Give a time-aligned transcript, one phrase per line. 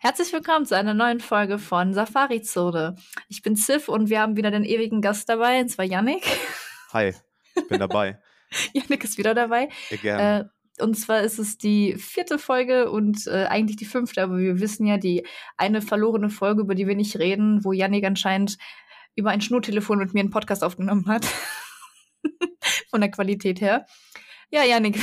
[0.00, 2.94] Herzlich willkommen zu einer neuen Folge von Safari Zone.
[3.28, 6.22] Ich bin Ziff und wir haben wieder den ewigen Gast dabei, und zwar Yannick.
[6.92, 7.14] Hi,
[7.56, 8.16] ich bin dabei.
[8.72, 9.68] Yannick ist wieder dabei.
[10.00, 10.50] Gerne.
[10.78, 14.60] Äh, und zwar ist es die vierte Folge und äh, eigentlich die fünfte, aber wir
[14.60, 15.26] wissen ja, die
[15.56, 18.56] eine verlorene Folge, über die wir nicht reden, wo Yannick anscheinend
[19.16, 21.26] über ein Schnurtelefon mit mir einen Podcast aufgenommen hat.
[22.90, 23.84] Von der Qualität her.
[24.50, 25.00] Ja, Yannick,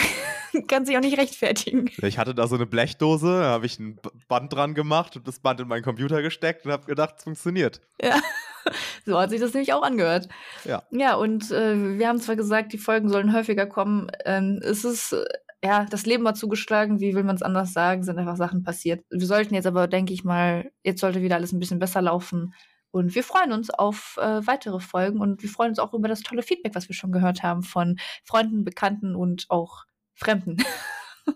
[0.68, 1.90] kann sich auch nicht rechtfertigen.
[2.02, 5.40] Ich hatte da so eine Blechdose, da habe ich ein Band dran gemacht und das
[5.40, 7.82] Band in meinen Computer gesteckt und habe gedacht, es funktioniert.
[8.02, 8.20] Ja,
[9.06, 10.28] so hat sich das nämlich auch angehört.
[10.64, 10.84] Ja.
[10.92, 14.12] Ja, und äh, wir haben zwar gesagt, die Folgen sollen häufiger kommen.
[14.26, 15.26] Ähm, es ist, äh,
[15.64, 19.04] ja, das Leben hat zugeschlagen, wie will man es anders sagen, sind einfach Sachen passiert.
[19.10, 22.54] Wir sollten jetzt aber, denke ich mal, jetzt sollte wieder alles ein bisschen besser laufen.
[22.92, 26.22] Und wir freuen uns auf äh, weitere Folgen und wir freuen uns auch über das
[26.22, 29.84] tolle Feedback, was wir schon gehört haben von Freunden, Bekannten und auch
[30.16, 30.58] Fremden.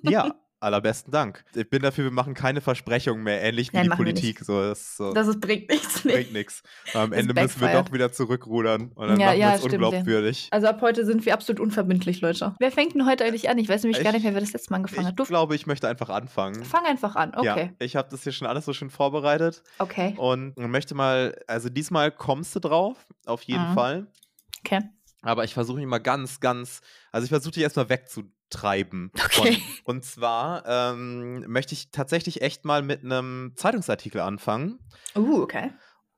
[0.04, 1.46] Ja, allerbesten Dank.
[1.56, 4.40] Ich bin dafür, wir machen keine Versprechungen mehr, ähnlich wie Nein, die Politik.
[4.44, 6.02] So, das, so, Das ist, bringt nichts.
[6.04, 6.64] bringt nichts.
[6.94, 10.48] Am Ende müssen wir doch wieder zurückrudern und dann Ja, machen ja, wir es unglaubwürdig.
[10.52, 12.56] Also ab heute sind wir absolut unverbindlich, Leute.
[12.60, 13.58] Wer fängt denn heute eigentlich an?
[13.58, 15.20] Ich weiß nämlich gar Ich- nicht mehr, wer das letzte Mal angefangen Ich hat.
[15.20, 16.64] Du glaube, ich möchte einfach anfangen.
[16.66, 17.34] fang einfach an.
[17.36, 17.46] Okay.
[17.80, 20.14] Ja, ich habe das hier schon alles so schön vorbereitet Okay.
[20.18, 23.74] und möchte mal, also diesmal kommst du drauf, auf jeden Mhm.
[23.76, 24.08] Fall.
[24.66, 24.82] Okay.
[25.22, 26.82] Aber ich versuche mich mal ganz, ganz,
[27.12, 29.12] also ich versuche dich erstmal wegzutreiben.
[29.26, 29.62] Okay.
[29.86, 34.80] Von, und zwar ähm, möchte ich tatsächlich echt mal mit einem Zeitungsartikel anfangen.
[35.16, 35.72] Uh, okay.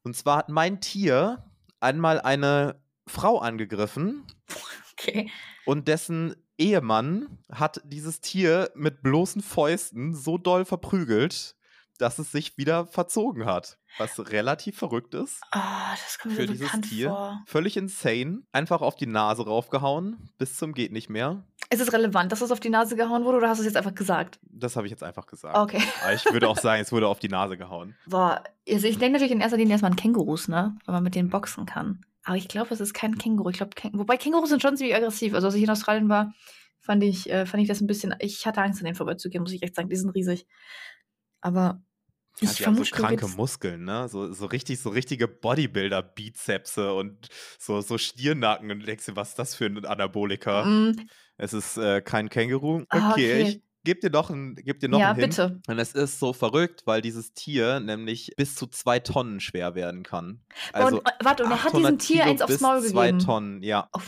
[0.03, 1.43] Und zwar hat mein Tier
[1.79, 4.25] einmal eine Frau angegriffen
[4.93, 5.29] Okay.
[5.65, 11.55] und dessen Ehemann hat dieses Tier mit bloßen Fäusten so doll verprügelt,
[12.01, 13.77] dass es sich wieder verzogen hat.
[13.97, 15.41] Was relativ verrückt ist.
[15.51, 17.09] Ah, das kommt Für so dieses Tier.
[17.09, 17.41] vor.
[17.45, 18.41] Völlig insane.
[18.51, 20.29] Einfach auf die Nase raufgehauen.
[20.37, 21.43] Bis zum geht nicht mehr.
[21.69, 23.77] Ist es relevant, dass das auf die Nase gehauen wurde oder hast du es jetzt
[23.77, 24.39] einfach gesagt?
[24.43, 25.55] Das habe ich jetzt einfach gesagt.
[25.57, 25.81] Okay.
[26.03, 27.95] Aber ich würde auch sagen, es wurde auf die Nase gehauen.
[28.07, 30.77] Boah, also ich denke natürlich in erster Linie erstmal an Kängurus, ne?
[30.85, 32.01] Weil man mit denen boxen kann.
[32.23, 33.49] Aber ich glaube, es ist kein Känguru.
[33.49, 35.33] Ich glaube, Käng wobei Kängurus sind schon ziemlich aggressiv.
[35.33, 36.33] Also als ich in Australien war,
[36.79, 38.15] fand ich, äh, fand ich das ein bisschen.
[38.19, 39.89] Ich hatte Angst, an denen vorbeizugehen, muss ich echt sagen.
[39.89, 40.45] Die sind riesig.
[41.39, 41.81] Aber
[42.39, 44.07] Ja, ich die haben so kranke Muskeln, ne?
[44.09, 47.27] So, so richtig, so richtige Bodybuilder-Bizepse und
[47.59, 48.71] so, so Stirnacken.
[48.71, 50.63] Und du denkst dir, was ist das für ein Anabolika?
[50.65, 50.95] Mm,
[51.37, 52.77] Es ist äh, kein Känguru.
[52.77, 53.41] Okay, Ah, okay.
[53.41, 55.29] ich geb dir noch ein, geb dir noch ja, Hint.
[55.29, 55.59] bitte.
[55.67, 60.03] Und es ist so verrückt, weil dieses Tier nämlich bis zu zwei Tonnen schwer werden
[60.03, 60.41] kann.
[60.73, 62.81] Also und, äh, warte, und er hat 800 diesem Tier Kilo eins aufs bis Maul
[62.81, 63.25] zwei gegeben.
[63.25, 63.89] Tonnen, ja.
[63.93, 63.99] Oh,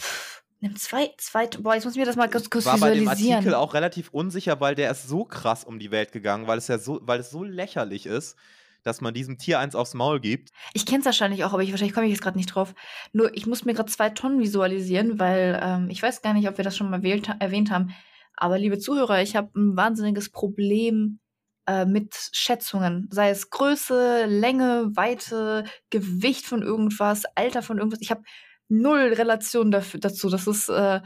[0.63, 3.01] nimm zwei, zwei, boah, jetzt muss ich mir das mal kurz, kurz war bei dem
[3.01, 3.35] visualisieren.
[3.35, 6.69] Artikel auch relativ unsicher, weil der ist so krass um die Welt gegangen, weil es
[6.69, 8.38] ja so, weil es so lächerlich ist,
[8.81, 10.52] dass man diesem Tier eins aufs Maul gibt.
[10.73, 12.73] Ich kenne es wahrscheinlich auch, aber ich, wahrscheinlich komme ich jetzt gerade nicht drauf.
[13.12, 16.57] Nur, ich muss mir gerade zwei Tonnen visualisieren, weil ähm, ich weiß gar nicht, ob
[16.57, 17.94] wir das schon mal erwähnt, erwähnt haben.
[18.38, 21.19] Aber liebe Zuhörer, ich habe ein wahnsinniges Problem
[21.68, 23.09] äh, mit Schätzungen.
[23.12, 28.02] Sei es Größe, Länge, Weite, Gewicht von irgendwas, Alter von irgendwas.
[28.02, 28.23] Ich habe
[28.69, 30.29] null Relation dafür, dazu.
[30.29, 30.69] Das ist.
[30.69, 31.01] Äh,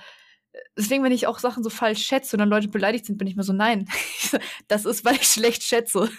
[0.76, 3.36] Deswegen, wenn ich auch Sachen so falsch schätze und dann Leute beleidigt sind, bin ich
[3.36, 3.88] mir so, nein,
[4.68, 6.10] das ist, weil ich schlecht schätze.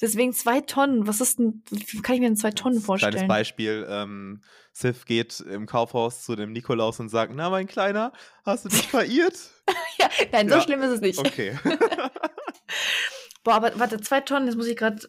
[0.00, 1.06] Deswegen zwei Tonnen.
[1.06, 3.28] Was ist denn, wie kann ich mir denn zwei Tonnen Kleines vorstellen?
[3.28, 4.42] Beispiel, ähm,
[4.72, 8.12] Sif geht im Kaufhaus zu dem Nikolaus und sagt, na mein Kleiner,
[8.44, 9.38] hast du dich verirrt?
[9.98, 11.18] Ja, nein, so Ja, schlimm ist es nicht.
[11.18, 11.56] Okay.
[13.44, 15.06] Boah, aber warte, zwei Tonnen, jetzt muss ich gerade.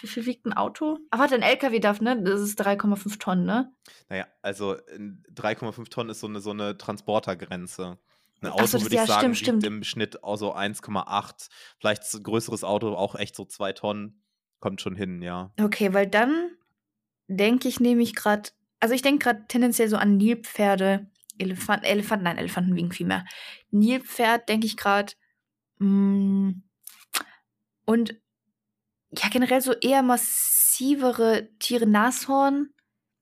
[0.00, 0.98] Wie viel wiegt ein Auto?
[1.10, 2.20] Ah, warte, ein LKW darf, ne?
[2.22, 3.72] Das ist 3,5 Tonnen, ne?
[4.08, 7.98] naja, also in 3,5 Tonnen ist so eine, so eine Transportergrenze.
[8.40, 9.64] Ein Auto, so, würde ich ja, sagen, stimmt, stimmt.
[9.64, 11.48] im Schnitt auch so 1,8.
[11.78, 14.22] Vielleicht ein größeres Auto auch echt so zwei Tonnen.
[14.60, 15.52] Kommt schon hin, ja.
[15.60, 16.50] Okay, weil dann
[17.28, 18.50] denke ich nämlich gerade.
[18.80, 23.24] Also ich denke gerade tendenziell so an Nilpferde, Elefanten, Elefanten, nein, Elefanten wiegen viel mehr.
[23.70, 25.12] Nilpferd denke ich gerade.
[25.80, 26.62] Und
[29.10, 32.70] ja, generell so eher massivere Tiere, Nashorn.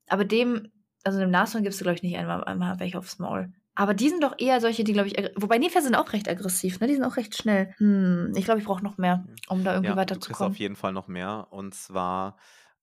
[0.07, 0.71] Aber dem,
[1.03, 3.51] also dem Nashorn gibst du, glaube ich, nicht einmal, einmal welche aufs Maul.
[3.75, 6.79] Aber die sind doch eher solche, die, glaube ich, wobei Nilpferde sind auch recht aggressiv,
[6.79, 6.87] ne?
[6.87, 7.75] Die sind auch recht schnell.
[7.77, 10.51] Hm, ich glaube, ich brauche noch mehr, um da irgendwie ja, du weiterzukommen.
[10.51, 11.47] auf jeden Fall noch mehr.
[11.51, 12.37] Und zwar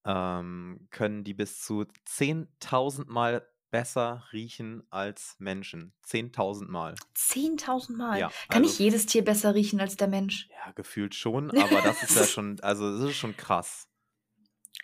[0.04, 5.92] ähm, können die bis zu 10.000 Mal besser riechen als Menschen.
[6.06, 6.94] 10.000 Mal.
[7.16, 8.20] 10.000 Mal.
[8.20, 10.48] Ja, Kann also- nicht jedes Tier besser riechen als der Mensch?
[10.48, 13.88] Ja, gefühlt schon, aber das ist ja schon, also das ist schon krass.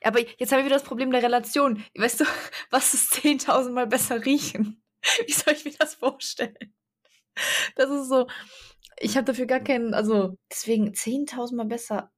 [0.03, 1.85] Aber jetzt haben wir wieder das Problem der Relation.
[1.97, 2.25] Weißt du,
[2.71, 4.83] was ist 10.000 Mal besser riechen?
[5.25, 6.75] Wie soll ich mir das vorstellen?
[7.77, 8.27] Das ist so,
[8.99, 12.11] ich habe dafür gar keinen, also deswegen 10.000 Mal besser.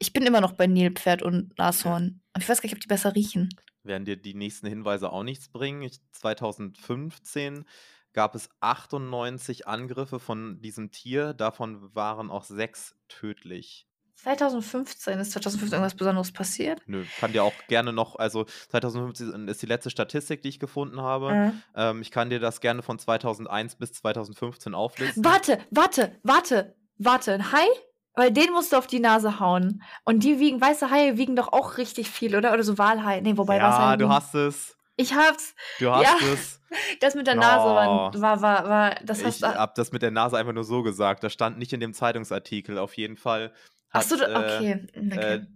[0.00, 2.22] Ich bin immer noch bei Nilpferd und Nashorn.
[2.40, 3.50] Aber ich weiß gar nicht, ob die besser riechen.
[3.82, 5.82] Werden dir die nächsten Hinweise auch nichts bringen?
[5.82, 7.66] Ich, 2015
[8.14, 13.86] gab es 98 Angriffe von diesem Tier, davon waren auch sechs tödlich.
[14.16, 16.80] 2015 ist 2015 irgendwas Besonderes passiert?
[16.86, 21.02] Nö, kann dir auch gerne noch, also 2015 ist die letzte Statistik, die ich gefunden
[21.02, 21.32] habe.
[21.32, 21.62] Mhm.
[21.74, 25.24] Ähm, ich kann dir das gerne von 2001 bis 2015 auflisten.
[25.24, 27.66] Warte, warte, warte, warte, ein Hai?
[28.14, 29.82] Weil den musst du auf die Nase hauen.
[30.04, 32.52] Und die wiegen, weiße Haie wiegen doch auch richtig viel, oder?
[32.52, 33.22] Oder so Walhaie.
[33.22, 34.76] Nee, wobei ja, Haie du wiegen- hast es.
[34.96, 35.54] Ich hab's.
[35.78, 36.16] Du hast Ja.
[36.32, 36.60] es.
[37.00, 38.20] Das mit der Nase war, Oh.
[38.20, 39.46] war, war, war das Ich hast du.
[39.54, 41.24] habe das mit der Nase einfach nur so gesagt.
[41.24, 42.78] Das stand nicht in dem Zeitungsartikel.
[42.78, 43.52] Auf jeden Fall
[43.90, 44.86] hat Achso, äh, okay.
[44.96, 45.18] okay.
[45.34, 45.46] äh,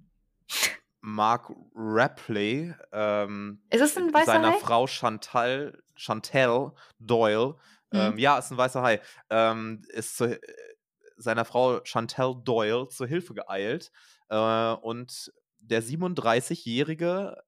[1.01, 4.59] Mark Rapley ähm, ist es ein weißer seiner Hai?
[4.59, 7.57] Frau Chantal, Chantal Doyle,
[7.93, 8.19] ähm, Mhm.
[8.19, 10.41] ja, ist ein weißer Hai, ähm, ist zu, äh,
[11.17, 13.91] seiner Frau Chantal Doyle zur Hilfe geeilt.
[14.29, 17.43] Äh, und der 37-jährige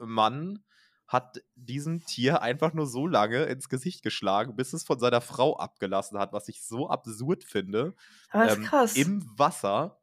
[0.00, 0.64] Mann
[1.06, 5.58] hat diesem Tier einfach nur so lange ins Gesicht geschlagen, bis es von seiner Frau
[5.58, 7.94] abgelassen hat, was ich so absurd finde,
[8.30, 8.96] Aber das ist ähm, krass.
[8.96, 10.00] im Wasser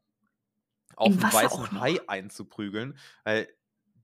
[0.96, 1.80] auf Im einen Wasser auch weißen?
[1.80, 3.48] Hai einzuprügeln, weil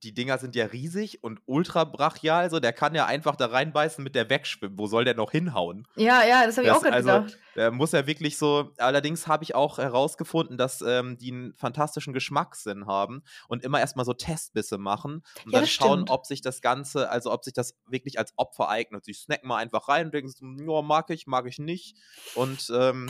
[0.03, 4.03] die Dinger sind ja riesig und ultra brachial, so der kann ja einfach da reinbeißen
[4.03, 4.77] mit der wegschwimmen.
[4.77, 5.87] Wo soll der noch hinhauen?
[5.95, 7.37] ja, ja, das habe ich Das- auch gerade also, gedacht.
[7.55, 8.71] Der muss ja wirklich so.
[8.77, 14.03] Allerdings habe ich auch herausgefunden, dass ähm, die einen fantastischen Geschmackssinn haben und immer erstmal
[14.05, 16.09] so Testbisse machen und Ja, dann schauen, stimmt.
[16.09, 19.05] ob sich das Ganze, also ob sich das wirklich als Opfer eignet.
[19.05, 21.95] Sie snacken mal einfach rein und denken so, ja, mag ich, mag ich nicht.
[22.35, 23.09] Und ähm,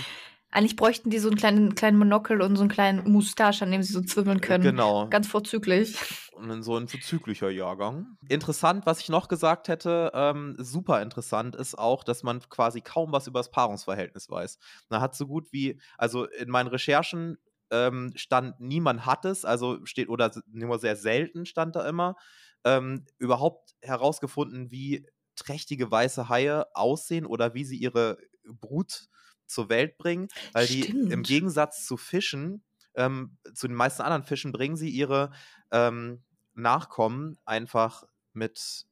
[0.55, 3.83] Eigentlich bräuchten die so einen kleinen, kleinen Monokel und so einen kleinen Moustache, an dem
[3.83, 4.63] sie so zwibbeln können.
[4.63, 5.09] genau.
[5.09, 5.97] Ganz vorzüglich.
[6.31, 8.17] Und in so ein zyklischer Jahrgang.
[8.29, 13.11] Interessant, was ich noch gesagt hätte, ähm, super interessant ist auch, dass man quasi kaum
[13.11, 14.57] was über das Paarungsverhältnis weiß.
[14.87, 17.37] Man hat so gut wie, also in meinen Recherchen
[17.69, 22.15] ähm, stand, niemand hat es, also steht, oder nur sehr selten stand da immer,
[22.63, 25.05] ähm, überhaupt herausgefunden, wie
[25.35, 29.09] trächtige weiße Haie aussehen oder wie sie ihre Brut
[29.47, 31.25] zur Welt bringen, weil die im Stimmt.
[31.25, 32.63] Gegensatz zu Fischen,
[32.95, 35.31] ähm, zu den meisten anderen Fischen, bringen sie ihre
[35.71, 38.03] ähm, Nachkommen einfach
[38.33, 38.87] mit,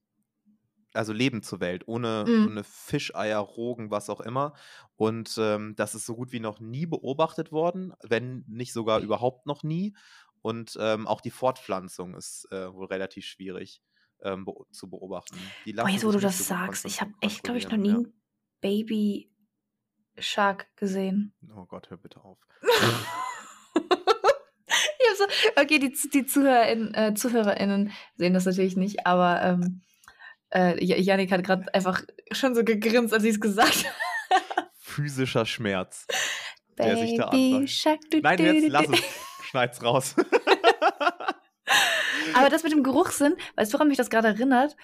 [0.94, 2.48] also Leben zur Welt, ohne, Mhm.
[2.48, 4.54] ohne Fischeier, Rogen, was auch immer.
[4.96, 9.46] Und ähm, das ist so gut wie noch nie beobachtet worden, wenn nicht sogar überhaupt
[9.48, 9.96] noch nie.
[10.42, 13.82] Und ähm, auch die Fortpflanzung ist äh, wohl relativ schwierig
[14.22, 15.56] ähm, beo- zu beobachten.
[15.66, 18.06] Die Boah, jetzt, wo du das sagst, ich habe echt, glaube ich, noch nie kontrollieren,
[18.06, 18.14] einen
[18.62, 19.33] Baby
[20.20, 21.34] Shark gesehen.
[21.56, 22.38] Oh Gott, hör bitte auf.
[25.16, 25.26] So,
[25.62, 29.82] okay, die, die ZuhörerInnen, äh, ZuhörerInnen sehen das natürlich nicht, aber ähm,
[30.50, 32.02] äh, J- Yannick hat gerade einfach
[32.32, 33.94] schon so gegrinst, als sie es gesagt hat.
[34.80, 36.08] Physischer Schmerz.
[36.80, 37.68] Der sich da Baby.
[38.10, 39.04] Du, Nein, jetzt lass es.
[39.44, 40.16] Schneid's raus.
[42.36, 44.76] Aber das mit dem Geruchssinn, weißt du, woran mich das gerade erinnert?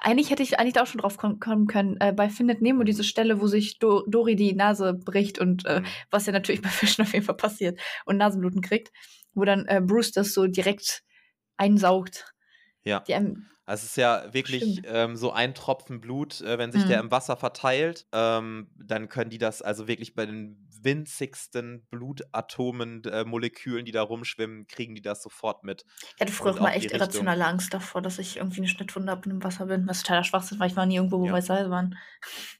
[0.00, 1.96] Eigentlich hätte ich eigentlich da auch schon drauf kom- kommen können.
[2.00, 5.80] Äh, bei Findet Nemo diese Stelle, wo sich Do Dory die Nase bricht und äh,
[5.80, 5.86] Mhm.
[6.10, 8.92] was ja natürlich bei Fischen auf jeden Fall passiert und Nasenbluten kriegt,
[9.34, 11.02] wo dann äh, Bruce das so direkt
[11.56, 12.32] einsaugt.
[12.84, 13.00] Ja.
[13.00, 13.14] Die
[13.68, 17.06] Also es ist ja wirklich ähm, so ein Tropfen Blut, äh, wenn sich der Mhm.
[17.06, 23.24] im Wasser verteilt, ähm, dann können die das also wirklich bei den winzigsten Blutatomen, äh,
[23.24, 25.84] Molekülen, die da rumschwimmen, kriegen die das sofort mit.
[26.14, 27.00] ich hatte früher auch mal echt Richtung.
[27.00, 29.86] irrationale Angst davor, dass ich irgendwie eine Schnittwunde ab im Wasser bin.
[29.88, 31.32] Was totaler Schwachsinn, weil ich war nie irgendwo, wo Ja.
[31.32, 31.96] weiße Haie waren.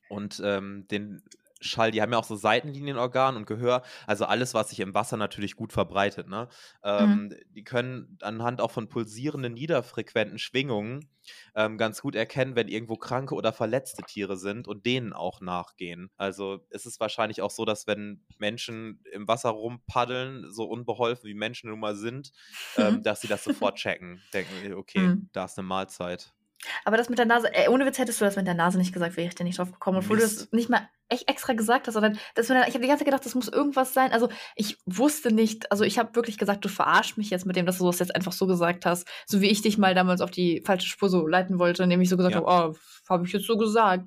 [0.09, 1.23] Und ähm, den
[1.61, 5.17] Schall, die haben ja auch so Seitenlinienorgan und Gehör, also alles, was sich im Wasser
[5.17, 6.29] natürlich gut verbreitet.
[6.29, 6.49] Ne?
[6.85, 11.09] Ähm, Die können anhand auch von pulsierenden, niederfrequenten Schwingungen
[11.55, 16.11] ähm, ganz gut erkennen, wenn irgendwo kranke oder verletzte Tiere sind und denen auch nachgehen.
[16.17, 21.35] Also es ist wahrscheinlich auch so, dass wenn Menschen im Wasser rumpaddeln, so unbeholfen wie
[21.35, 22.33] Menschen nun mal sind,
[22.77, 24.23] ähm, dass sie das sofort checken.
[24.33, 25.29] Denken, okay, Mhm.
[25.33, 26.33] da ist eine Mahlzeit.
[26.85, 28.93] Aber das mit der Nase, ey, ohne Witz hättest du das mit der Nase nicht
[28.93, 29.99] gesagt, wäre ich dir nicht drauf gekommen.
[29.99, 32.83] Obwohl du das nicht mal echt extra gesagt hast, sondern das mit der, ich habe
[32.83, 34.13] die ganze Zeit gedacht, das muss irgendwas sein.
[34.13, 37.65] Also ich wusste nicht, also ich habe wirklich gesagt, du verarsch mich jetzt mit dem,
[37.65, 39.07] dass du das jetzt einfach so gesagt hast.
[39.27, 42.09] So wie ich dich mal damals auf die falsche Spur so leiten wollte, indem ich
[42.09, 42.43] so gesagt Ja.
[42.45, 42.77] habe, oh,
[43.09, 44.05] habe ich jetzt so gesagt.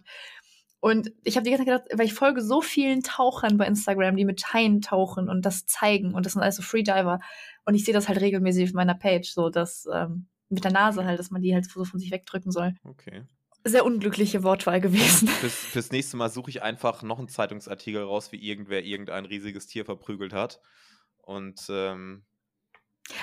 [0.82, 4.16] Und ich habe die ganze Zeit gedacht, weil ich folge so vielen Tauchern bei Instagram,
[4.16, 7.20] die mit Haien tauchen und das zeigen und das sind alles so Freediver.
[7.66, 11.06] Und ich sehe das halt regelmäßig auf meiner Page, so dass ähm, mit der Nase
[11.06, 13.24] halt, dass man die halt so von sich wegdrücken soll Okay.
[13.64, 15.28] sehr unglückliche Wortwahl gewesen.
[15.42, 19.68] Fürs, fürs nächste Mal suche ich einfach noch einen Zeitungsartikel raus, wie irgendwer irgendein riesiges
[19.68, 20.60] Tier verprügelt hat.
[21.18, 22.26] Und ähm,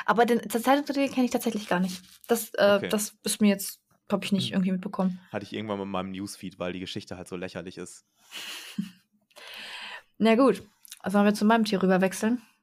[0.06, 2.02] Aber den Zeitungsartikel kenne ich tatsächlich gar nicht.
[2.28, 2.88] Das, äh, Okay.
[2.88, 3.80] das ist mir jetzt,
[4.10, 4.54] habe ich nicht Hm.
[4.54, 5.20] irgendwie mitbekommen.
[5.32, 8.06] hatte ich irgendwann mal in meinem Newsfeed, weil die Geschichte halt so lächerlich ist.
[10.18, 10.62] Na gut,
[11.06, 12.36] sollen wir zu meinem Tier rüber wechseln?
[12.36, 12.42] Ja.
[12.42, 12.57] Ah,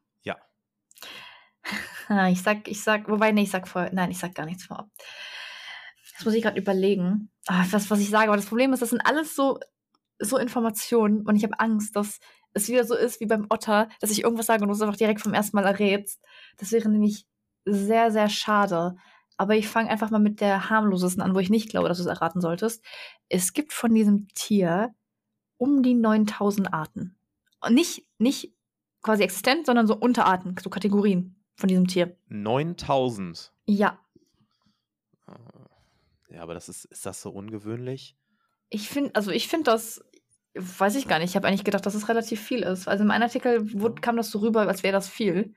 [2.32, 4.90] Ich sag, ich sag, wobei, nee, ich sag vorher, nein, ich sag gar nichts vorab.
[6.16, 8.28] Das muss ich gerade überlegen, ah, was, was ich sage.
[8.28, 9.60] Aber das Problem ist, das sind alles so
[10.20, 12.20] so Informationen und ich habe Angst, dass
[12.54, 14.96] es wieder so ist wie beim Otter, dass ich irgendwas sage und du es einfach
[14.96, 16.22] direkt vom ersten Mal errätst.
[16.58, 17.26] Das wäre nämlich
[17.66, 18.96] sehr, sehr schade.
[19.38, 22.04] Aber ich fange einfach mal mit der harmlosesten an, wo ich nicht glaube, dass du
[22.04, 22.84] es erraten solltest.
[23.28, 24.96] Es gibt von diesem Tier
[25.58, 27.18] um die 9000 Arten.
[27.60, 28.54] Und nicht, nicht
[29.02, 32.16] quasi existent, sondern so Unterarten, so Kategorien von diesem Tier.
[32.28, 33.52] 9000?
[33.66, 34.00] Ja.
[36.30, 38.18] Ja, aber das ist, ist das so ungewöhnlich?
[38.70, 40.04] Ich finde, also ich finde das,
[40.54, 41.30] weiß ich gar nicht.
[41.30, 42.88] Ich habe eigentlich gedacht, dass es relativ viel ist.
[42.88, 45.54] Also in meinem Artikel wurde, kam das so rüber, als wäre das viel.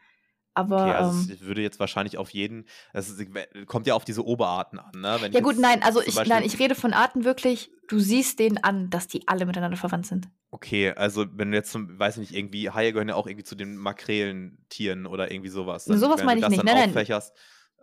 [0.59, 3.29] Aber okay, also ähm, es würde jetzt wahrscheinlich auf jeden, es ist,
[3.67, 5.17] kommt ja auf diese Oberarten an, ne?
[5.21, 7.71] Wenn ja ich gut, nein, also ich, Beispiel- nein, ich rede von Arten wirklich.
[7.87, 10.29] Du siehst denen an, dass die alle miteinander verwandt sind.
[10.51, 13.55] Okay, also wenn du jetzt zum, weiß nicht, irgendwie, Haie gehören ja auch irgendwie zu
[13.55, 15.85] den Makrelentieren oder irgendwie sowas.
[15.85, 16.59] Sowas wenn du meine ich nicht.
[16.59, 17.23] dann Nein, nein.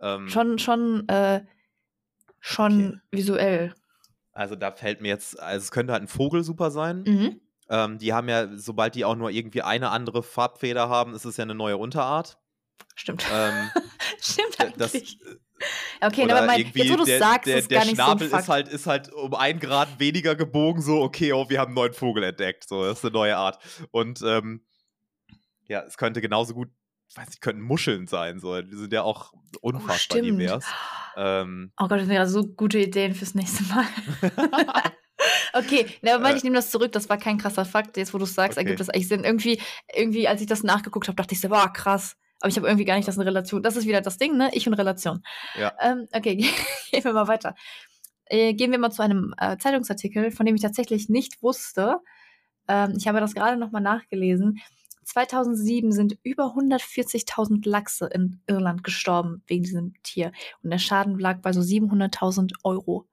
[0.02, 1.44] ähm, Schon, schon, äh,
[2.40, 2.98] schon Okay.
[3.10, 3.74] visuell.
[4.32, 7.04] Also da fällt mir jetzt, also es könnte halt ein Vogel super sein.
[7.06, 7.40] Mhm.
[7.68, 11.36] Ähm, die haben ja, sobald die auch nur irgendwie eine andere Farbfeder haben, ist es
[11.38, 12.38] ja eine neue Unterart.
[12.94, 13.24] Stimmt.
[13.32, 13.70] Ähm,
[14.20, 15.18] Stimmt das, eigentlich.
[16.00, 18.28] okay, aber mein, jetzt wo du es der, sagst, der, ist der gar nicht Schnabel
[18.28, 21.60] so ein ist halt, ist halt um ein Grad weniger gebogen, so, okay, oh, wir
[21.60, 22.68] haben einen neuen Vogel entdeckt.
[22.68, 23.58] So, das ist eine neue Art.
[23.90, 24.64] Und ähm,
[25.68, 26.68] ja, es könnte genauso gut,
[27.08, 28.40] ich weiß nicht, könnten Muscheln sein.
[28.40, 28.60] So.
[28.60, 30.64] Die sind ja auch unfassbar Oh, divers.
[31.16, 33.86] Ähm, Oh Gott, das sind ja so gute Ideen fürs nächste Mal.
[35.52, 36.36] okay, aber Äh.
[36.36, 37.96] ich nehme das zurück, das war kein krasser Fakt.
[37.96, 38.64] Jetzt, wo du es sagst, Okay.
[38.64, 39.24] ergibt das eigentlich Sinn.
[39.24, 39.60] Irgendwie,
[39.94, 42.16] irgendwie, als ich das nachgeguckt habe, dachte ich so, boah, krass.
[42.40, 43.62] Aber ich habe irgendwie gar nicht das in Relation.
[43.62, 44.50] Das ist wieder das Ding, ne?
[44.52, 45.22] Ich und Relation.
[45.58, 45.72] Ja.
[45.80, 46.36] Ähm, okay,
[46.90, 47.54] gehen wir mal weiter.
[48.26, 52.00] Äh, gehen wir mal zu einem äh, Zeitungsartikel, von dem ich tatsächlich nicht wusste.
[52.68, 54.60] Ähm, ich habe das gerade nochmal nachgelesen.
[55.04, 60.32] 2007 sind über 140.000 Lachse in Irland gestorben wegen diesem Tier.
[60.62, 63.06] Und der Schaden lag bei so 700.000 Euro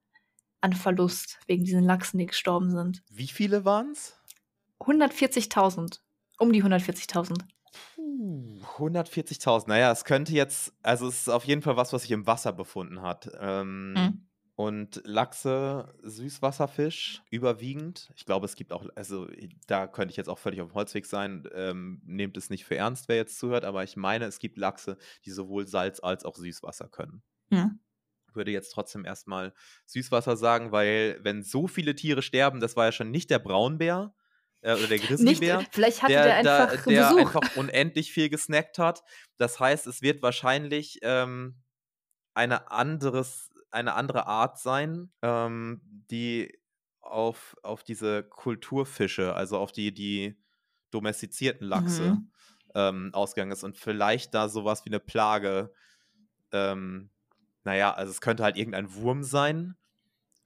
[0.60, 3.04] an Verlust wegen diesen Lachsen, die gestorben sind.
[3.10, 4.20] wie viele waren es?
[4.80, 6.00] 140.000.
[6.40, 7.44] Um die 140.000.
[8.78, 9.68] 140.000.
[9.68, 12.54] Naja, es könnte jetzt, also es ist auf jeden Fall was, was sich im Wasser
[12.54, 13.30] befunden hat.
[13.40, 14.28] Ähm, Mhm.
[14.56, 18.12] Und Lachse, Süßwasserfisch überwiegend.
[18.16, 19.28] Ich glaube, es gibt auch, also
[19.66, 21.50] da könnte ich jetzt auch völlig auf dem Holzweg sein.
[21.56, 24.98] Ähm, nehmt es nicht für ernst, wer jetzt zuhört, aber ich meine, es gibt Lachse,
[25.26, 27.24] die sowohl Salz als auch Süßwasser können.
[27.50, 27.72] Ja.
[28.32, 29.54] Würde jetzt trotzdem erstmal
[29.88, 34.14] Süßwasser sagen, weil wenn so viele Tiere sterben, das war ja schon nicht der Braunbär
[34.64, 37.20] äh, oder der Nicht, Grizzlybär vielleicht hatte der, der, einfach der Besuch.
[37.36, 39.04] einfach unendlich viel gesnackt hat.
[39.38, 41.56] Das heißt, es wird wahrscheinlich ähm,
[42.34, 46.58] eine, anderes, eine andere Art sein, ähm, die
[47.02, 50.38] auf, auf diese Kulturfische, also auf die, die
[50.92, 52.32] domestizierten Lachse Mhm.
[52.76, 55.74] ähm, ausgegangen ist und vielleicht da sowas wie eine Plage.
[56.52, 57.10] Ähm,
[57.66, 59.76] naja, also es könnte halt irgendein Wurm sein,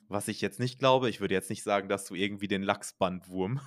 [0.07, 1.09] was ich jetzt nicht glaube.
[1.09, 3.59] Ich würde jetzt nicht sagen, dass du irgendwie den Lachsbandwurm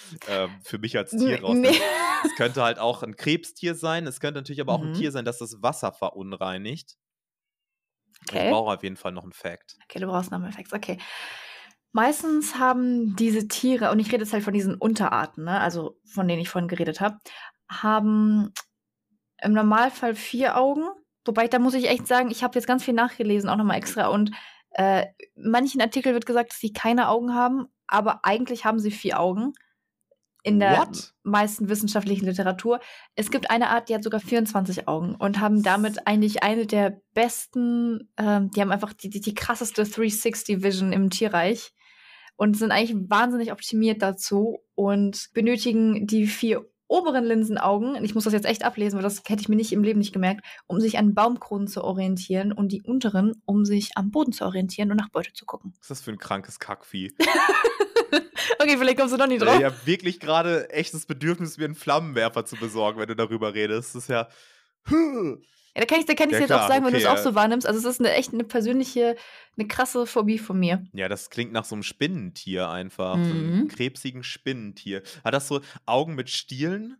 [0.28, 1.34] ähm, für mich als Tier Nee.
[1.36, 1.80] rausnimmst.
[2.24, 4.06] Es könnte halt auch ein Krebstier sein.
[4.06, 4.94] Es könnte natürlich aber auch ein Mhm.
[4.94, 6.96] Tier sein, das das Wasser verunreinigt.
[8.22, 8.50] Ich Okay.
[8.50, 9.76] brauche auf jeden Fall noch einen Fact.
[9.84, 10.72] Okay, du brauchst noch mehr Facts.
[10.72, 10.98] Okay.
[11.92, 16.28] Meistens haben diese Tiere, und ich rede jetzt halt von diesen Unterarten, ne, also von
[16.28, 17.18] denen ich vorhin geredet habe,
[17.68, 18.52] haben
[19.42, 20.84] im Normalfall vier Augen.
[21.24, 24.06] Wobei, da muss ich echt sagen, ich habe jetzt ganz viel nachgelesen, auch nochmal extra.
[24.08, 24.30] Und
[24.72, 29.18] äh, manchen Artikeln wird gesagt, dass sie keine Augen haben, aber eigentlich haben sie vier
[29.18, 29.52] Augen.
[30.42, 31.12] In der What?
[31.22, 32.80] meisten wissenschaftlichen Literatur.
[33.14, 37.00] Es gibt eine Art, die hat sogar 24 Augen und haben damit eigentlich eine der
[37.14, 41.72] besten, ähm, die haben einfach die, die, die krasseste 360 Vision im Tierreich
[42.36, 48.24] und sind eigentlich wahnsinnig optimiert dazu und benötigen die vier oberen Linsenaugen, und ich muss
[48.24, 50.80] das jetzt echt ablesen, weil das hätte ich mir nicht im Leben nicht gemerkt, um
[50.80, 54.96] sich an Baumkronen zu orientieren und die unteren, um sich am Boden zu orientieren und
[54.96, 55.72] nach Beute zu gucken.
[55.78, 57.14] Was ist das für ein krankes Kackvieh?
[58.58, 59.58] Okay, vielleicht kommst du doch nicht Ey, drauf.
[59.58, 63.94] Ich habe wirklich gerade echtes Bedürfnis, mir einen Flammenwerfer zu besorgen, wenn du darüber redest.
[63.94, 64.28] Das ist ja.
[64.90, 67.34] Ja, da kann ich, ich Ja, jetzt auch sagen, wenn du okay, es auch so
[67.34, 67.66] wahrnimmst.
[67.66, 69.16] Also es ist eine echt eine persönliche,
[69.56, 70.84] eine krasse Phobie von mir.
[70.92, 73.24] Ja, das klingt nach so einem Spinnentier einfach.
[73.24, 73.52] So Mhm.
[73.60, 75.02] einem krebsigen Spinnentier.
[75.24, 76.96] Hat das so Augen mit Stielen?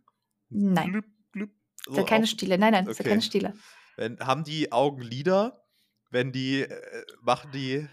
[0.49, 0.91] Nein.
[0.91, 1.51] Glüpp, glüpp,
[1.85, 2.57] Das so hat keine Stiele.
[2.57, 3.09] Nein, nein, das hat Okay.
[3.09, 3.53] keine Stiele.
[3.97, 5.63] Wenn, haben die Augenlider?
[6.09, 7.87] Wenn die, äh, machen die.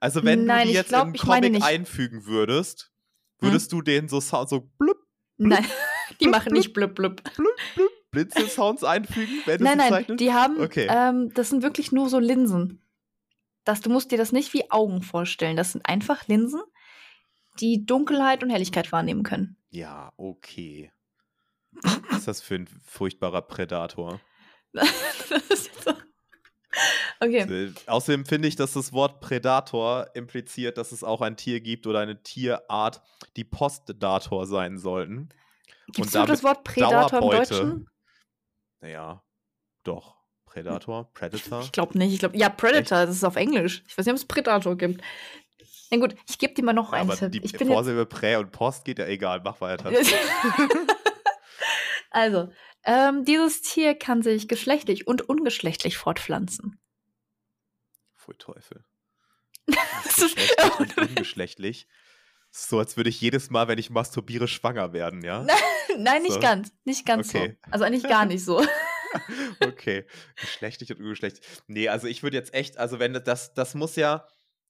[0.00, 2.92] Also, wenn Nein, du die jetzt glaub, im Comic einfügen würdest,
[3.40, 3.48] Hm?
[3.48, 4.96] würdest du den so, Sound, so blub,
[5.36, 5.64] Nein,
[6.20, 7.22] die blub, machen nicht blub blub.
[7.34, 10.20] blub, blub, Blinzelsounds einfügen, wenn Nein, nein, zeichnest?
[10.20, 10.86] die haben, Okay.
[10.90, 12.82] ähm, das sind wirklich nur so Linsen.
[13.64, 15.56] Das, du musst dir das nicht wie Augen vorstellen.
[15.56, 16.62] Das sind einfach Linsen,
[17.60, 19.56] die Dunkelheit und Helligkeit wahrnehmen können.
[19.70, 20.90] Ja, okay.
[22.10, 24.20] Was ist das für ein furchtbarer Prädator?
[24.72, 24.90] das
[25.50, 25.92] ist so.
[27.20, 27.72] Okay.
[27.74, 31.86] So, Außerdem finde ich, dass das Wort Predator impliziert, dass es auch ein Tier gibt
[31.86, 33.02] oder eine Tierart,
[33.36, 35.30] die Postdator sein sollten.
[35.92, 37.90] Gibt es das Wort Predator im Deutschen?
[38.80, 39.22] Naja,
[39.84, 40.16] doch.
[40.44, 41.12] Predator?
[41.12, 41.62] Predator?
[41.62, 42.12] Ich glaube nicht.
[42.12, 43.08] Ich glaube, ja, Predator, Echt?
[43.08, 43.82] das ist auf Englisch.
[43.86, 45.02] Ich weiß nicht, ob es Predator gibt.
[45.90, 47.42] Na gut, ich gebe dir mal noch ja, einen aber Tipp.
[47.42, 49.40] Die Vorsilbe Prä und Post geht ja egal.
[49.44, 49.90] Mach weiter.
[52.10, 52.50] also,
[52.84, 56.78] ähm, dieses Tier kann sich geschlechtlich und ungeschlechtlich fortpflanzen.
[58.28, 58.84] Pfui Teufel.
[59.66, 61.88] geschlechtlich und ungeschlechtlich.
[62.50, 65.46] So, als würde ich jedes Mal, wenn ich masturbiere, schwanger werden, ja?
[65.96, 66.40] Nein, nicht so.
[66.40, 66.72] ganz.
[66.84, 67.58] Nicht ganz okay.
[67.62, 67.70] so.
[67.70, 68.64] Also eigentlich gar nicht so.
[69.60, 70.06] okay.
[70.36, 71.46] Geschlechtlich und ungeschlechtlich.
[71.66, 74.26] Nee, also ich würde jetzt echt, also wenn das, das muss ja,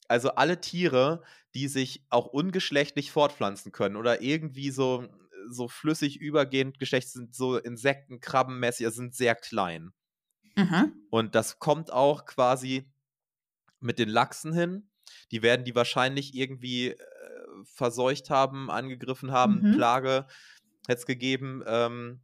[0.09, 1.23] also alle Tiere,
[1.55, 5.07] die sich auch ungeschlechtlich fortpflanzen können oder irgendwie so,
[5.50, 9.93] so flüssig übergehend geschlecht sind, so Insekten, Krabbenmäßig, also sind sehr klein.
[10.57, 10.93] Mhm.
[11.11, 12.91] Und das kommt auch quasi
[13.80, 14.88] mit den Lachsen hin.
[15.30, 16.97] Die werden die wahrscheinlich irgendwie äh,
[17.64, 19.76] verseucht haben, angegriffen haben, mhm.
[19.76, 20.26] Plage
[20.88, 21.62] hätte es gegeben.
[21.66, 22.20] Ähm,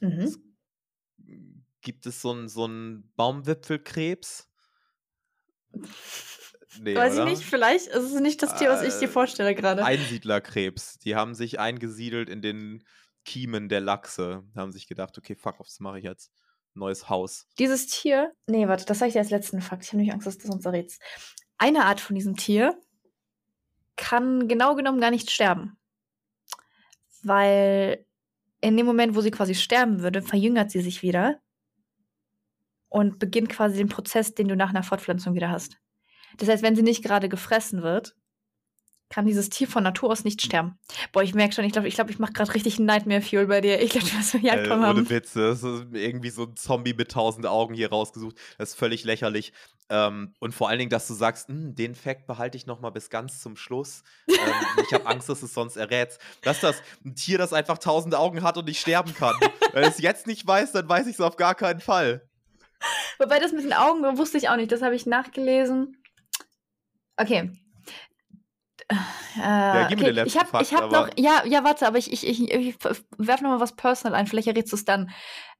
[0.00, 0.36] mhm.
[1.80, 2.68] Gibt es so einen so
[3.16, 4.50] Baumwipfelkrebs?
[6.80, 7.24] Nee, Weiß oder?
[7.24, 9.84] ich nicht, vielleicht ist es nicht das Tier, was ich dir äh, vorstelle gerade.
[9.84, 10.98] Einsiedlerkrebs.
[10.98, 12.84] Die haben sich eingesiedelt in den
[13.24, 14.44] Kiemen der Lachse.
[14.54, 16.32] Haben sich gedacht, okay, fuck, was mache ich jetzt?
[16.80, 17.46] Neues Haus.
[17.58, 19.84] Dieses Tier, nee, warte, das sage ich dir als letzten Fakt.
[19.84, 21.00] Ich habe nämlich Angst, dass du das uns errätst.
[21.58, 22.76] Eine Art von diesem Tier
[23.96, 25.76] kann genau genommen gar nicht sterben.
[27.22, 28.04] Weil
[28.60, 31.40] in dem Moment, wo sie quasi sterben würde, verjüngert sie sich wieder
[32.88, 35.78] und beginnt quasi den Prozess, den du nach einer Fortpflanzung wieder hast.
[36.38, 38.16] Das heißt, wenn sie nicht gerade gefressen wird,
[39.10, 40.78] kann dieses Tier von Natur aus nicht sterben.
[41.12, 43.60] Boah, ich merke schon, ich glaube, ich, glaub, ich mache gerade richtig Nightmare Fuel bei
[43.60, 43.82] dir.
[43.82, 47.10] Ich glaube, du hast Jagd äh, Ohne Witze, das ist irgendwie so ein Zombie mit
[47.10, 48.36] tausend Augen hier rausgesucht.
[48.56, 49.52] Das ist völlig lächerlich.
[49.88, 52.90] Ähm, und vor allen Dingen, dass du sagst, hm, den Fact behalte ich noch mal
[52.90, 54.04] bis ganz zum Schluss.
[54.28, 54.36] ähm,
[54.86, 56.18] ich habe Angst, dass es sonst errät.
[56.42, 59.34] Dass das ein Tier, das einfach tausend Augen hat und nicht sterben kann.
[59.72, 62.28] Wenn ich es jetzt nicht weiß, dann weiß ich es auf gar keinen Fall.
[63.18, 64.70] Wobei das mit den Augen wusste ich auch nicht.
[64.70, 65.96] Das habe ich nachgelesen.
[67.16, 67.50] Okay.
[69.36, 70.12] Äh, ja, gib mir okay.
[70.12, 72.76] den letzten ich habe Fakt, hab noch, ja, ja, warte, aber ich, ich, ich, ich
[73.16, 75.10] werfe noch mal was personal ein, vielleicht errätst du es dann.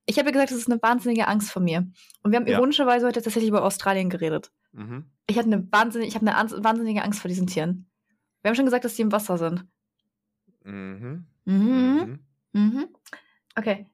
[0.07, 1.87] Ich habe ja gesagt, das ist eine wahnsinnige Angst von mir.
[2.23, 2.59] Und wir haben ja.
[2.59, 4.51] ironischerweise heute tatsächlich über Australien geredet.
[4.73, 5.05] Mhm.
[5.29, 7.89] Ich hatte eine wahnsinnige, ich habe eine wahnsinnige Angst vor diesen Tieren.
[8.43, 9.67] Wir haben schon gesagt, dass die im Wasser sind.
[10.65, 11.27] Mhm.
[11.45, 11.55] Mhm.
[11.55, 12.19] Mhm.
[12.53, 12.89] mhm.
[13.55, 13.87] Okay.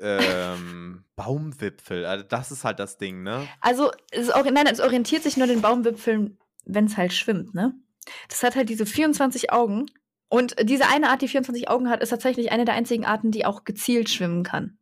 [0.00, 3.46] Ähm, Baumwipfel, also das ist halt das Ding, ne?
[3.60, 7.74] Also, es, nein, es orientiert sich nur den Baumwipfeln, wenn es halt schwimmt, ne?
[8.28, 9.86] Das hat halt diese 24 Augen.
[10.28, 13.46] Und diese eine Art, die 24 Augen hat, ist tatsächlich eine der einzigen Arten, die
[13.46, 14.78] auch gezielt schwimmen kann.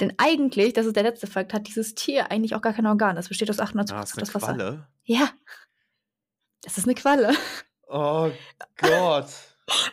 [0.00, 3.16] Denn eigentlich, das ist der letzte Fakt, hat dieses Tier eigentlich auch gar kein Organ.
[3.16, 4.54] Es besteht aus 800 ah, das Wasser.
[4.54, 4.86] Qualle?
[5.04, 5.30] Ja.
[6.62, 7.34] Das ist eine Qualle.
[7.88, 8.30] Oh
[8.76, 9.28] Gott.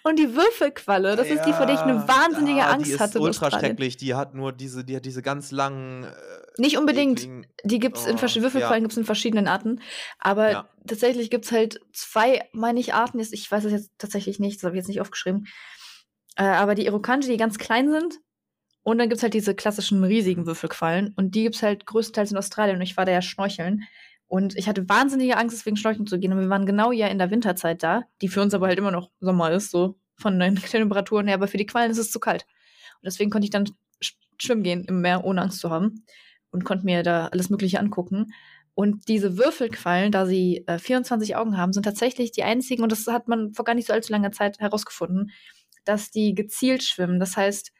[0.03, 2.91] Und die Würfelqualle, das ja, ist die, vor der ich eine wahnsinnige ah, Angst die
[2.93, 3.19] ist hatte.
[3.19, 3.97] Ultra schrecklich.
[3.97, 6.05] Die hat nur diese, die hat diese ganz langen.
[6.57, 7.21] Nicht unbedingt.
[7.23, 8.85] Ekligen, die gibt's oh, in verschiedenen Würfelquallen ja.
[8.85, 9.81] gibt's in verschiedenen Arten.
[10.19, 10.69] Aber ja.
[10.87, 13.19] tatsächlich gibt es halt zwei, meine ich, Arten.
[13.19, 15.47] Ich weiß es jetzt tatsächlich nicht, das habe ich jetzt nicht aufgeschrieben.
[16.35, 18.19] Äh, aber die Irokanji, die ganz klein sind.
[18.83, 21.13] Und dann gibt es halt diese klassischen riesigen Würfelquallen.
[21.15, 22.77] Und die gibt es halt größtenteils in Australien.
[22.77, 23.83] Und ich war da ja schnorcheln.
[24.27, 26.33] Und ich hatte wahnsinnige Angst, deswegen schnorcheln zu gehen.
[26.33, 28.91] Und wir waren genau ja in der Winterzeit da, die für uns aber halt immer
[28.91, 31.35] noch Sommer ist, so von den Temperaturen her.
[31.35, 32.45] Aber für die Quallen ist es zu kalt.
[32.95, 33.69] Und deswegen konnte ich dann
[34.37, 36.05] schwimmen gehen im Meer, ohne Angst zu haben.
[36.53, 38.33] Und konnte mir da alles Mögliche angucken.
[38.75, 43.05] Und diese Würfelquallen, da sie äh, 24 Augen haben, sind tatsächlich die einzigen, und das
[43.07, 45.31] hat man vor gar nicht so allzu langer Zeit herausgefunden,
[45.85, 47.19] dass die gezielt schwimmen.
[47.19, 47.71] Das heißt,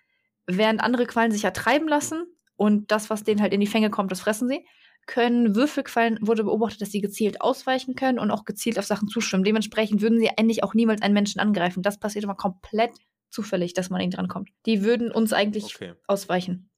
[0.46, 3.90] während andere Quallen sich ja treiben lassen und das, was denen halt in die Fänge
[3.90, 4.66] kommt, das fressen sie,
[5.06, 9.44] können Würfelquallen, wurde beobachtet, dass sie gezielt ausweichen können und auch gezielt auf Sachen zuschwimmen.
[9.44, 11.84] Dementsprechend würden sie eigentlich auch niemals einen Menschen angreifen.
[11.84, 12.92] Das passiert immer komplett
[13.30, 14.50] zufällig, dass man ihnen drankommt.
[14.66, 15.94] Die würden uns eigentlich okay.
[16.08, 16.70] ausweichen.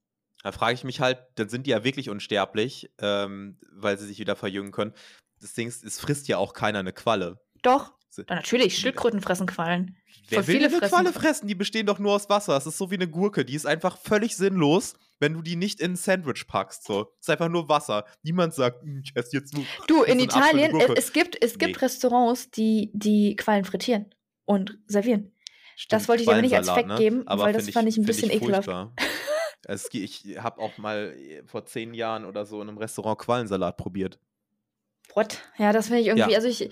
[0.46, 4.20] Da frage ich mich halt, dann sind die ja wirklich unsterblich, ähm, weil sie sich
[4.20, 4.92] wieder verjüngen können.
[5.40, 7.40] Das Ding ist, es frisst ja auch keiner eine Qualle.
[7.62, 7.92] Doch.
[8.16, 9.96] Ja, natürlich, Schildkröten fressen Quallen.
[10.28, 11.48] Wer Voll will viele eine Qualle fressen?
[11.48, 12.56] Die bestehen doch nur aus Wasser.
[12.56, 13.44] Es ist so wie eine Gurke.
[13.44, 16.84] Die ist einfach völlig sinnlos wenn du die nicht in ein Sandwich packst.
[16.84, 17.12] So.
[17.20, 18.04] Es ist einfach nur Wasser.
[18.22, 19.64] Niemand sagt, hm, ich esse jetzt nur.
[19.86, 21.80] Du, in Italien, es, gibt, es gibt nee.
[21.80, 25.32] Restaurants, die die Quallen frittieren und servieren.
[25.76, 26.96] Stimmt, das wollte ich dir nicht als Fact ne?
[26.96, 28.68] geben, aber weil das ich, fand ich ein bisschen ich ekelhaft.
[29.68, 33.76] es, ich habe auch mal äh, vor zehn Jahren oder so in einem Restaurant Quallensalat
[33.76, 34.18] probiert.
[35.14, 35.40] What?
[35.58, 36.36] Ja, das finde ich irgendwie, ja.
[36.36, 36.70] also ich,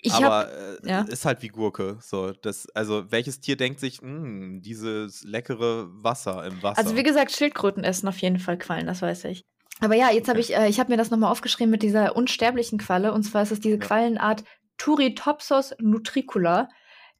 [0.00, 1.00] ich aber hab, äh, ja.
[1.02, 1.98] ist halt wie Gurke.
[2.00, 6.78] So, das, also welches Tier denkt sich, hm, dieses leckere Wasser im Wasser?
[6.78, 9.44] Also wie gesagt, Schildkröten essen auf jeden Fall Quallen, das weiß ich.
[9.80, 12.78] Aber ja, jetzt habe ich, äh, ich habe mir das nochmal aufgeschrieben mit dieser unsterblichen
[12.78, 13.12] Qualle.
[13.12, 13.86] Und zwar ist es diese Ja.
[13.86, 14.44] Quallenart
[14.76, 16.68] Turritopsos nutricula.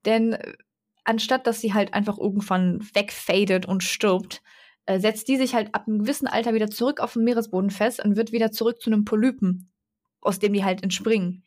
[0.05, 0.55] Denn äh,
[1.05, 4.43] anstatt dass sie halt einfach irgendwann wegfadet und stirbt,
[4.89, 8.03] äh, setzt die sich halt ab einem gewissen Alter wieder zurück auf dem Meeresboden fest
[8.03, 9.71] und wird wieder zurück zu einem Polypen,
[10.23, 11.45] aus dem die halt entspringen.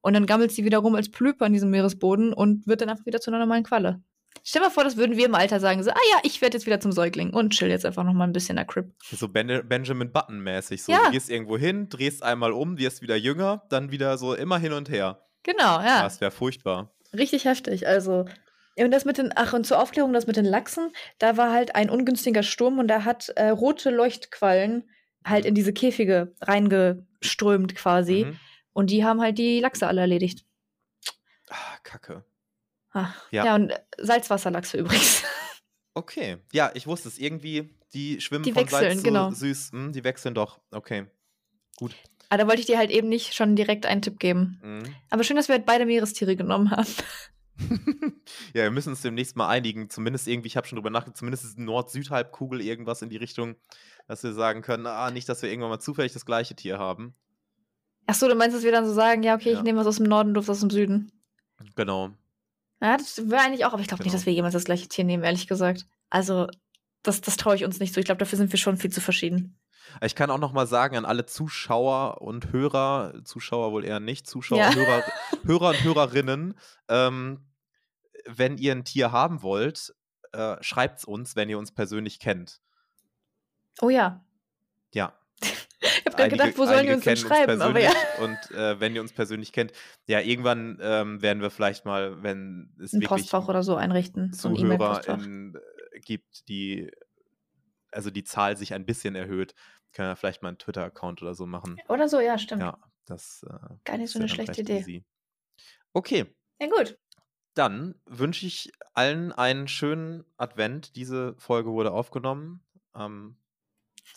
[0.00, 3.04] Und dann gammelt sie wieder rum als Polype an diesem Meeresboden und wird dann einfach
[3.04, 4.00] wieder zu einer normalen Qualle.
[4.44, 6.56] Stell dir mal vor, das würden wir im Alter sagen, so, ah ja, ich werde
[6.56, 8.92] jetzt wieder zum Säugling und chill jetzt einfach noch mal ein bisschen in der Crib.
[9.02, 10.84] So ben Benjamin Button-mäßig.
[10.84, 11.06] So, Ja.
[11.06, 14.72] Du gehst irgendwo hin, drehst einmal um, wirst wieder jünger, dann wieder so immer hin
[14.72, 15.26] und her.
[15.42, 16.02] Genau, ja.
[16.02, 16.94] Das wäre furchtbar.
[17.12, 17.88] Richtig heftig.
[17.88, 18.26] Also,
[18.76, 21.74] und das mit den, ach, und zur Aufklärung, das mit den Lachsen, da war halt
[21.76, 24.88] ein ungünstiger Sturm und da hat äh, rote Leuchtquallen
[25.24, 28.24] halt in diese Käfige reingeströmt quasi.
[28.26, 28.38] Mhm.
[28.72, 30.44] Und die haben halt die Lachse alle erledigt.
[31.48, 32.24] Ah, Kacke.
[32.92, 33.44] Ach, Ja.
[33.46, 33.54] ja.
[33.54, 35.22] und äh, Salzwasserlachse übrigens.
[35.96, 36.38] Okay.
[36.52, 37.18] Ja, ich wusste es.
[37.18, 39.30] Irgendwie, die schwimmen Die von wechseln, Salz zu genau.
[39.30, 39.70] süß.
[39.70, 40.58] Hm, die wechseln doch.
[40.72, 41.06] Okay.
[41.80, 41.92] Aber
[42.30, 44.58] Ah, da wollte ich dir halt eben nicht schon direkt einen Tipp geben.
[44.60, 44.94] Mhm.
[45.10, 46.88] Aber schön, dass wir halt beide Meerestiere genommen haben.
[48.54, 49.88] ja, wir müssen uns demnächst mal einigen.
[49.90, 53.56] Zumindest irgendwie, ich habe schon drüber nachgedacht, zumindest Nord-Süd-Halbkugel irgendwas in die Richtung,
[54.06, 57.14] dass wir sagen können, ah, nicht, dass wir irgendwann mal zufällig das gleiche Tier haben.
[58.06, 59.58] Ach so, du meinst, dass wir dann so sagen, ja, okay, Ja.
[59.58, 61.10] ich nehme was aus dem Norden, du was aus dem Süden.
[61.74, 62.10] Genau.
[62.82, 64.18] Ja, das wäre eigentlich auch, aber ich glaube nicht, Genau.
[64.20, 65.86] dass wir jemals das gleiche Tier nehmen, ehrlich gesagt.
[66.10, 66.48] Also,
[67.02, 68.00] das, das traue ich uns nicht so.
[68.00, 69.56] Ich glaube, dafür sind wir schon viel zu verschieden.
[70.02, 74.26] Ich kann auch noch mal sagen an alle Zuschauer und Hörer, Zuschauer wohl eher nicht,
[74.26, 74.74] Zuschauer, Ja.
[74.74, 75.02] Hörer,
[75.44, 76.54] Hörer und Hörerinnen,
[76.88, 77.44] ähm,
[78.26, 79.94] wenn ihr ein Tier haben wollt,
[80.32, 82.60] äh, schreibt es uns, wenn ihr uns persönlich kennt.
[83.80, 84.24] Oh ja.
[84.92, 85.12] Ja.
[85.86, 87.60] Ich habe gerade gedacht, wo sollen einige uns denn schreiben?
[87.60, 89.72] Aber ja, Und äh, wenn ihr uns persönlich kennt,
[90.06, 94.32] ja, irgendwann ähm, werden wir vielleicht mal, wenn es ein wirklich Postfach oder so einrichten.
[94.32, 95.18] So ein E-Mail-Postfach.
[95.18, 95.56] ZuhörerInnen
[95.92, 96.90] äh, gibt, die,
[97.90, 99.54] also die Zahl sich ein bisschen erhöht,
[99.94, 101.78] können wir vielleicht mal einen Twitter-Account oder so machen.
[101.88, 102.62] Oder so, ja, stimmt.
[102.62, 104.78] Ja, das äh, Gar nicht so ja eine schlechte Idee.
[104.78, 105.04] easy.
[105.92, 106.26] Okay,
[106.60, 106.98] Ja, gut.
[107.54, 110.96] dann wünsche ich allen einen schönen Advent.
[110.96, 113.36] Diese Folge wurde aufgenommen am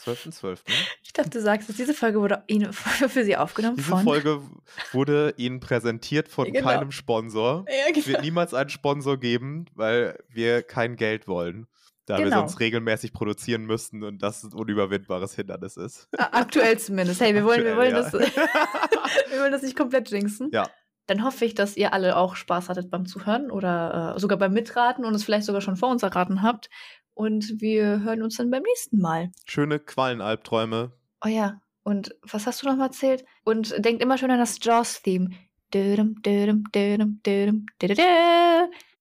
[0.03, 0.59] 12.12.
[1.03, 4.03] Ich dachte, du sagst, dass diese Folge wurde Ihnen für Sie aufgenommen Diese von.
[4.03, 4.41] Folge
[4.91, 6.67] wurde Ihnen präsentiert von Genau.
[6.67, 7.65] keinem Sponsor.
[7.67, 8.21] Ja, Es wird genau.
[8.21, 11.67] niemals einen Sponsor geben, weil wir kein Geld wollen.
[12.07, 12.39] Da wir Genau.
[12.39, 16.07] sonst regelmäßig produzieren müssten und das ein unüberwindbares Hindernis ist.
[16.17, 17.19] Aktuell zumindest.
[17.21, 18.35] Hey, wir wollen, wir wollen, Aktuell, das,
[19.31, 20.49] wir wollen das nicht komplett jinxen.
[20.53, 20.67] Ja.
[21.07, 24.53] Dann hoffe ich, dass ihr alle auch Spaß hattet beim Zuhören oder äh, sogar beim
[24.53, 26.69] Mitraten und es vielleicht sogar schon vor uns erraten habt.
[27.13, 29.29] Und wir hören uns dann beim nächsten Mal.
[29.45, 30.93] Schöne Quallenalbträume.
[31.25, 31.59] Oh ja.
[31.83, 33.25] Und was hast du noch mal erzählt?
[33.43, 35.29] Und denkt immer schön an das Jaws-Theme.